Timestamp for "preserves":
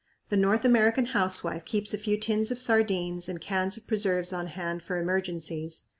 3.85-4.33